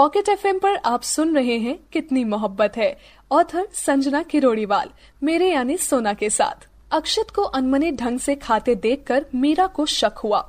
[0.00, 2.96] Pocket F पर आप सुन रहे हैं कितनी मोहब्बत है।
[3.30, 4.90] ऑथर संजना किरोड़ीवाल,
[5.22, 10.18] मेरे यानी सोना के साथ। अक्षत को अनमने ढंग से खाते देखकर मीरा को शक
[10.24, 10.40] हुआ।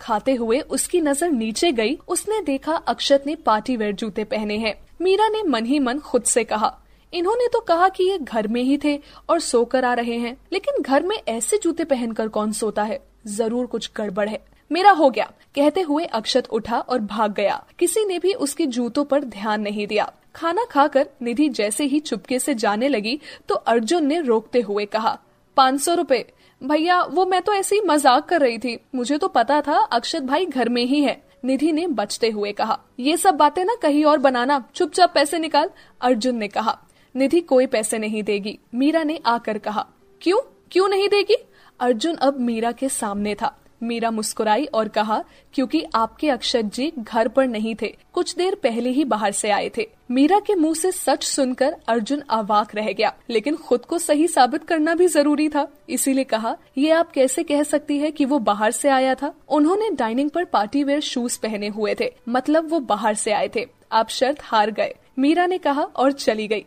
[0.00, 4.74] खाते हुए उसकी नज़र नीचे गई, उसने देखा अक्षत ने पार्टी वेयर जूते पहने हैं।
[5.00, 6.72] मीरा ने मन ही मन खुद से कहा,
[7.12, 8.98] इन्होंने तो कहा कि ये घर में ही थे
[9.28, 13.02] और सोकर आ रहे हैं, लेकिन घर में ऐसे जूते पहनकर कौन सोता है?
[13.28, 18.04] ज़रूर कुछ गड़बड़ है। मेरा हो गया। कहते हुए अक्षत उठा और भाग गया। किसी
[18.04, 22.54] ने भी उसके जूतों पर ध्यान नहीं दिया। खाना खाकर निधि जैसे ही चुपके से
[22.54, 25.18] जाने लगी तो अर्जुन ने रोकते हुए कहा,
[25.56, 26.24] पाँच सौ रूपए।
[26.62, 30.22] भैया, वो मैं तो ऐसे ही मज़ाक कर रही थी। मुझे तो पता था अक्षत
[30.22, 34.04] भाई घर में ही है। निधि ने बचते हुए कहा, ये सब बातें ना कहीं
[34.04, 36.78] और बनाना। चुपचाप पैसे निकाल। अर्जुन ने कहा,
[37.14, 39.86] निधि कोई पैसे नहीं देगी। मीरा ने आकर कहा,
[40.22, 40.40] क्यों?
[40.70, 41.36] क्यों नहीं देगी?
[41.80, 47.28] अर्जुन अब मीरा के सामने था। मीरा मुस्कुराई और कहा, क्योंकि आपके अक्षत जी घर
[47.28, 50.92] पर नहीं थे। कुछ देर पहले ही बाहर से आए थे। मीरा के मुँह से
[50.92, 55.68] सच सुनकर अर्जुन अवाक रह गया। लेकिन खुद को सही साबित करना भी ज़रूरी था।
[55.90, 59.34] इसीलिए कहा, ये आप कैसे कह सकती है कि वो बाहर से आया था?
[59.48, 63.66] उन्होंने डाइनिंग पर पार्टी वेयर शूज़ पहने हुए थे। मतलब वो बाहर से आए थे।
[63.92, 66.64] आप शर्त हार गए। मीरा ने कहा, और चली गई।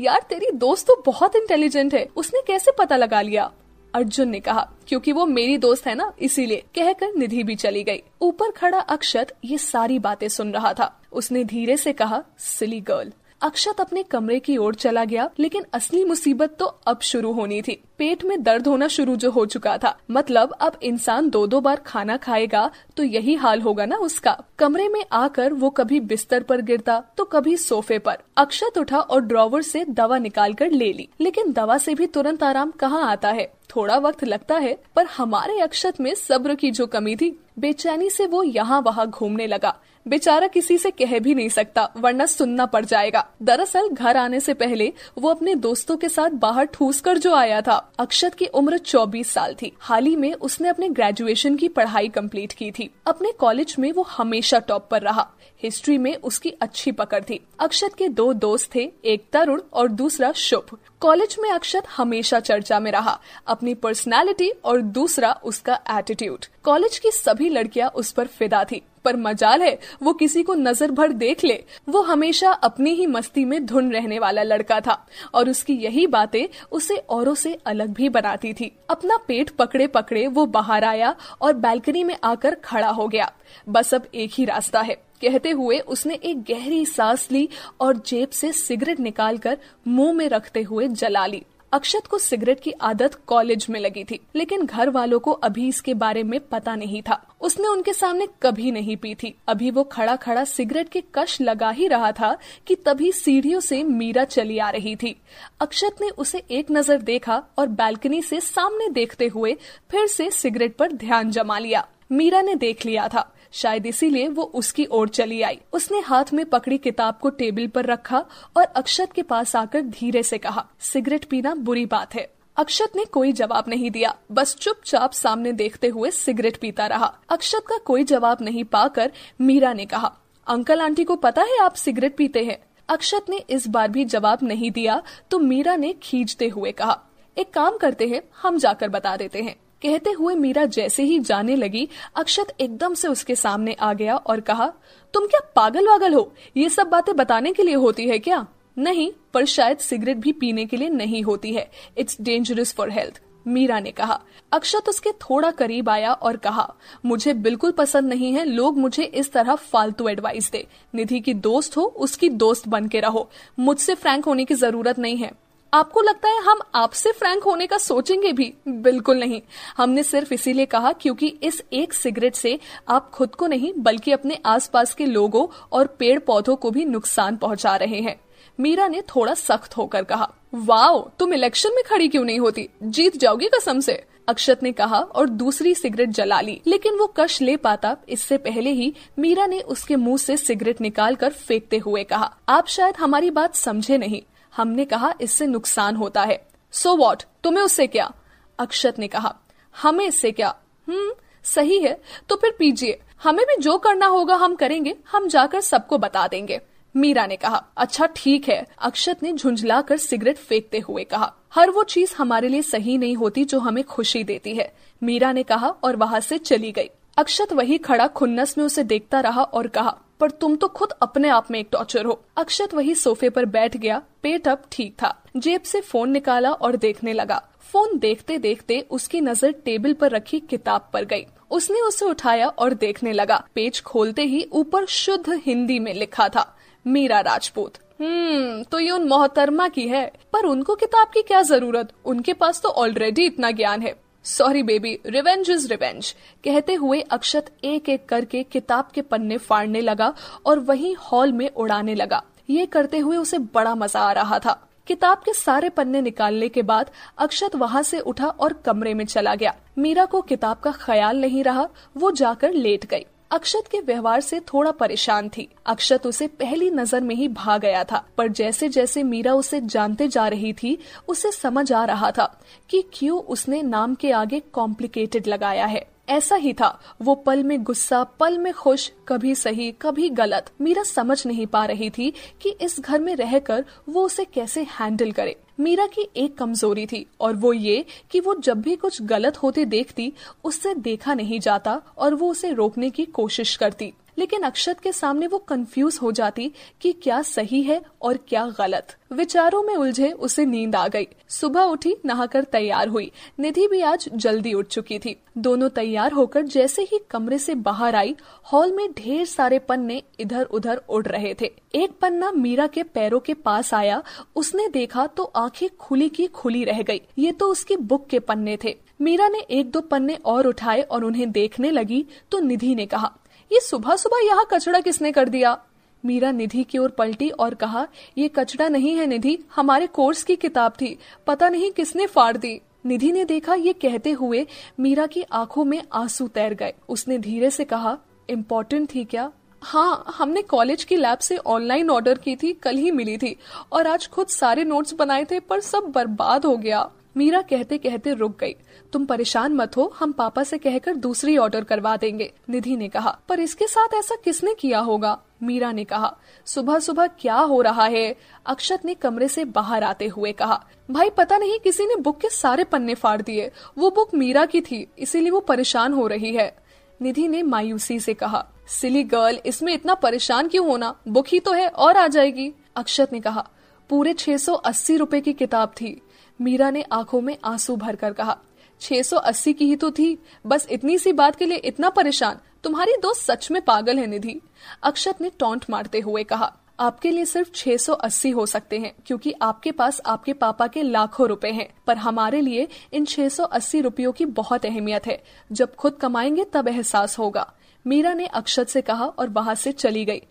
[0.00, 3.52] यार, तेरी दोस्त तो बहुत इंटेलिजेंट है। उसने कैसे पता लगा लिया?
[3.94, 8.02] अर्जुन ने कहा, क्योंकि वो मेरी दोस्त है ना, इसीलिए, कहकर निधि भी चली गई।
[8.22, 13.12] ऊपर खड़ा अक्षत ये सारी बातें सुन रहा था। उसने धीरे से कहा, सिली गर्ल।
[13.40, 17.72] अक्षत अपने कमरे की ओर चला गया, लेकिन असली मुसीबत तो अब शुरू होनी थी।
[17.98, 21.80] पेट में दर्द होना शुरू जो हो चुका था। मतलब अब इंसान दो दो बार
[21.86, 26.60] खाना खाएगा तो यही हाल होगा ना उसका। कमरे में आकर वो कभी बिस्तर पर
[26.62, 31.08] गिरता तो कभी सोफे पर। अक्षत उठा और ड्रॉवर से दवा निकाल कर ले ली।
[31.20, 33.52] लेकिन दवा से भी तुरंत आराम कहाँ आता है?
[33.76, 38.26] थोड़ा वक्त लगता है, पर हमारे अक्षत में सब्र की जो कमी थी, बेचैनी से
[38.26, 42.84] वो यहाँ वहाँ घूमने लगा। बेचारा किसी से कह भी नहीं सकता, वरना सुनना पड़
[42.84, 47.34] जाएगा। दरअसल, घर आने से पहले वो अपने दोस्तों के साथ बाहर ठूस कर जो
[47.34, 51.68] आया था, अक्षत की उम्र 24 साल थी। हाल ही में उसने अपने ग्रेजुएशन की
[51.68, 55.30] पढ़ाई कंप्लीट की थी। अपने कॉलेज में वो हमेशा टॉप पर रहा।
[55.62, 60.32] हिस्ट्री में उसकी अच्छी पकड़ थी। अक्षत के दो दोस्त थे, एक तरुण और दूसरा
[60.32, 66.98] शुभ। कॉलेज में अक्षत हमेशा चर्चा में रहा, अपनी पर्सनालिटी और दूसरा उसका एटीट्यूड कॉलेज
[66.98, 71.12] की सभी लड़कियाँ उस पर फिदा थी। पर मजाल है, वो किसी को नज़र भर
[71.14, 74.98] देख ले। वो हमेशा अपनी ही मस्ती में धुन रहने वाला लड़का था
[75.34, 80.26] और उसकी यही बातें उसे औरों से अलग भी बनाती थी। अपना पेट पकड़े पकड़े
[80.26, 83.32] वो बाहर आया और बैल्कनी में आकर खड़ा हो गया।
[83.68, 87.48] बस अब एक ही रास्ता है। कहते हुए उसने एक गहरी सांस ली
[87.80, 91.42] और जेब से सिगरेट निकालकर मुँह में रखते हुए जला ली।
[91.74, 95.94] अक्षत को सिगरेट की आदत कॉलेज में लगी थी, लेकिन घर वालों को अभी इसके
[95.94, 100.14] बारे में पता नहीं था। उसने उनके सामने कभी नहीं पी थी। अभी वो खड़ा
[100.16, 102.36] खड़ा सिगरेट के कश लगा ही रहा था
[102.66, 105.14] कि तभी सीढ़ियों से मीरा चली आ रही थी।
[105.60, 109.56] अक्षत ने उसे एक नज़र देखा और बैल्कनी से सामने देखते हुए
[109.90, 114.42] फिर से सिगरेट पर ध्यान जमा लिया। मीरा ने देख लिया था। शायद इसीलिए वो
[114.54, 118.24] उसकी ओर चली आई। उसने हाथ में पकड़ी किताब को टेबल पर रखा
[118.56, 123.04] और अक्षत के पास आकर धीरे से कहा, सिगरेट पीना बुरी बात है। अक्षत ने
[123.04, 128.04] कोई जवाब नहीं दिया। बस चुपचाप सामने देखते हुए सिगरेट पीता रहा। अक्षत का कोई
[128.04, 130.12] जवाब नहीं पाकर मीरा ने कहा,
[130.46, 132.58] अंकल आंटी को पता है आप सिगरेट पीते हैं?
[132.88, 136.98] अक्षत ने इस बार भी जवाब नहीं दिया तो मीरा ने खींचते हुए कहा,
[137.36, 141.56] एक काम करते हैं, हम जाकर बता देते हैं। कहते हुए मीरा जैसे ही जाने
[141.56, 144.72] लगी, अक्षत एकदम से उसके सामने आ गया और कहा,
[145.14, 146.34] तुम क्या पागल वागल हो?
[146.56, 148.46] ये सब बातें बताने के लिए होती है क्या?
[148.78, 153.20] नहीं, पर शायद सिगरेट भी पीने के लिए नहीं होती है। It's dangerous for health
[153.46, 154.20] Meera ने कहा।
[154.52, 156.74] अक्षत उसके थोड़ा करीब आया और कहा,
[157.04, 161.76] मुझे बिल्कुल पसंद नहीं है, लोग मुझे इस तरह फालतू एडवाइस दे। निधि की दोस्त
[161.76, 165.43] हो, उसकी दोस्त बन के रहो। मुझसे फ्रैंक होने की ज़रूरत नहीं है।
[165.74, 168.54] आपको लगता है हम आपसे फ्रैंक होने का सोचेंगे भी?
[168.68, 169.40] बिल्कुल नहीं।
[169.76, 172.58] हमने सिर्फ़ इसीलिए कहा क्योंकि इस एक सिगरेट से
[172.88, 177.36] आप खुद को नहीं, बल्कि अपने आसपास के लोगों और पेड़ पौधों को भी नुकसान
[177.36, 178.20] पहुँचा रहे हैं।
[178.60, 182.68] मीरा ने थोड़ा सख्त होकर कहा, वाओ, तुम इलेक्शन में खड़ी क्यों नहीं होती?
[182.82, 187.40] जीत जाओगी कसम से। अक्षत ने कहा और दूसरी सिगरेट जला ली, लेकिन वो कश
[187.42, 192.36] ले पाता। इससे पहले ही मीरा ने उसके मुँह से सिगरेट निकालकर फेंकते हुए कहा,
[192.48, 194.22] आप शायद हमारी बात समझे नहीं।
[194.56, 198.12] हमने कहा, इससे नुकसान होता है। सो so वॉट तुम्हें उससे क्या?
[198.58, 199.36] अक्षत ने कहा,
[199.82, 200.54] हमें इससे क्या?
[200.88, 201.12] हम्म
[201.44, 205.98] सही है। तो फिर पीजिए। हमें भी जो करना होगा हम करेंगे, हम जाकर सबको
[205.98, 206.60] बता देंगे।
[206.96, 211.82] मीरा ने कहा अच्छा ठीक है। अक्षत ने झुंझलाकर सिगरेट फेंकते हुए कहा, हर वो
[211.82, 214.72] चीज़ हमारे लिए सही नहीं होती जो हमें खुशी देती है।
[215.02, 219.20] मीरा ने कहा और वहाँ से चली गई। अक्षत वही खड़ा खुन्नस में उसे देखता
[219.20, 222.94] रहा और कहा पर तुम तो खुद अपने आप में एक टॉर्चर हो। अक्षत वही
[222.94, 227.42] सोफे पर बैठ गया, पेट अब ठीक था। जेब से फ़ोन निकाला और देखने लगा।
[227.72, 232.74] फ़ोन देखते देखते उसकी नज़र टेबल पर रखी किताब पर गई। उसने उसे उठाया और
[232.74, 236.54] देखने लगा। पेज खोलते ही ऊपर शुद्ध हिंदी में लिखा था,
[236.86, 241.92] मीरा राजपूत। हम्म तो ये उन मोहतरमा की है, पर उनको किताब की क्या ज़रूरत?
[242.04, 243.94] उनके पास तो ऑलरेडी इतना ज्ञान है।
[244.24, 246.10] Sorry baby revenge is revenge
[246.44, 250.12] कहते हुए अक्षत एक एक करके किताब के पन्ने फाड़ने लगा
[250.46, 254.60] और वहीं हॉल में उड़ाने लगा। ये करते हुए उसे बड़ा मज़ा आ रहा था।
[254.86, 259.34] किताब के सारे पन्ने निकालने के बाद अक्षत वहाँ से उठा और कमरे में चला
[259.34, 264.20] गया। मीरा को किताब का ख्याल नहीं रहा, वो जाकर लेट गई। अक्षत के व्यवहार
[264.20, 268.68] से थोड़ा परेशान थी। अक्षत उसे पहली नज़र में ही भाग गया था, पर जैसे
[268.68, 270.78] जैसे मीरा उसे जानते जा रही थी,
[271.08, 272.26] उसे समझ आ रहा था
[272.70, 277.62] कि क्यों उसने नाम के आगे कॉम्प्लिकेटेड लगाया है। ऐसा ही था। वो पल में
[277.62, 282.12] गुस्सा, पल में खुश, कभी सही, कभी गलत। मीरा समझ नहीं पा रही थी
[282.42, 287.06] कि इस घर में रहकर वो उसे कैसे हैंडल करे। मीरा की एक कमज़ोरी थी
[287.20, 290.12] और वो ये कि वो जब भी कुछ गलत होते देखती,
[290.44, 295.26] उससे देखा नहीं जाता और वो उसे रोकने की कोशिश करती। लेकिन अक्षत के सामने
[295.26, 300.44] वो कंफ्यूज हो जाती कि क्या सही है और क्या गलत। विचारों में उलझे उसे
[300.46, 305.16] नींद आ गई। सुबह उठी, नहाकर तैयार हुई। निधि भी आज जल्दी उठ चुकी थी।
[305.38, 308.16] दोनों तैयार होकर जैसे ही कमरे से बाहर आई,
[308.52, 313.20] हॉल में ढेर सारे पन्ने इधर उधर उड़ रहे थे। एक पन्ना मीरा के पैरों
[313.20, 314.02] के पास आया।
[314.36, 318.58] उसने देखा तो आँखें खुली की खुली रह गई। ये तो उसकी बुक के पन्ने
[318.64, 322.86] थे। मीरा ने एक दो पन्ने और उठाए और उन्हें देखने लगी तो निधि ने
[322.86, 323.12] कहा
[323.54, 325.58] ये सुबह सुबह यहाँ कचड़ा किसने कर दिया?
[326.04, 327.86] मीरा निधि की ओर पलटी और कहा,
[328.18, 332.60] ये कचड़ा नहीं है निधि, हमारे कोर्स की किताब थी, पता नहीं किसने फाड़ दी।
[332.86, 334.46] निधि ने देखा, ये कहते हुए
[334.80, 337.98] मीरा की आँखों में आँसू तैर गए। उसने धीरे से कहा,
[338.30, 339.30] इम्पोर्टेंट थी क्या?
[339.62, 343.36] हाँ हमने कॉलेज की लैब से ऑनलाइन ऑर्डर की थी, कल ही मिली थी,
[343.72, 348.14] और आज खुद सारे नोट्स बनाए थे, पर सब बर्बाद हो गया। मीरा कहते कहते
[348.14, 348.54] रुक गई।
[348.92, 353.18] तुम परेशान मत हो, हम पापा से कहकर दूसरी ऑर्डर करवा देंगे, निधि ने कहा।
[353.28, 355.22] पर इसके साथ ऐसा किसने किया होगा?
[355.42, 356.16] मीरा ने कहा।
[356.46, 358.16] सुबह सुबह क्या हो रहा है?
[358.46, 362.28] अक्षत ने कमरे से बाहर आते हुए कहा। भाई, पता नहीं किसी ने बुक के
[362.28, 366.56] सारे पन्ने फाड़ दिए। वो बुक मीरा की थी, इसीलिए वो परेशान हो रही है।
[367.02, 371.00] निधि ने मायूसी से कहा। सिली गर्ल, इसमें इतना परेशान क्यों होना?
[371.08, 373.48] बुक ही तो है, और आ जाएगी। अक्षत ने कहा।
[373.88, 376.02] पूरे छह सौ अस्सी रूपए की किताब थी।
[376.40, 378.38] मीरा ने आँखों में आँसू भरकर कहा
[378.80, 383.22] 680 की ही तो थी। बस इतनी सी बात के लिए इतना परेशान। तुम्हारी दोस्त
[383.22, 384.40] सच में पागल है, निधि।
[384.82, 389.72] अक्षत ने टोंट मारते हुए कहा, आपके लिए सिर्फ़ 680 हो सकते हैं, क्योंकि आपके
[389.72, 394.66] पास आपके पापा के लाखों रुपए हैं। पर हमारे लिए इन 680 रुपयों की बहुत
[394.66, 395.22] अहमियत है।
[395.52, 397.52] जब खुद कमाएँगे तब एहसास होगा।
[397.86, 400.22] मीरा ने अक्षत से कहा और वहाँ से चली गई।